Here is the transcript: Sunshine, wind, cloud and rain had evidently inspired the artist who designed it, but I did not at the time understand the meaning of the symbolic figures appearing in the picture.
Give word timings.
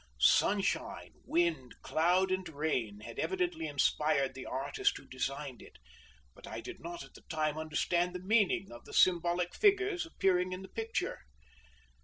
Sunshine, 0.17 1.11
wind, 1.25 1.75
cloud 1.83 2.31
and 2.31 2.49
rain 2.49 3.01
had 3.01 3.19
evidently 3.19 3.67
inspired 3.67 4.33
the 4.33 4.47
artist 4.47 4.97
who 4.97 5.05
designed 5.05 5.61
it, 5.61 5.77
but 6.33 6.47
I 6.47 6.59
did 6.59 6.79
not 6.79 7.03
at 7.03 7.13
the 7.13 7.21
time 7.29 7.55
understand 7.55 8.15
the 8.15 8.19
meaning 8.19 8.71
of 8.71 8.85
the 8.85 8.95
symbolic 8.95 9.53
figures 9.53 10.03
appearing 10.07 10.53
in 10.53 10.63
the 10.63 10.69
picture. 10.69 11.19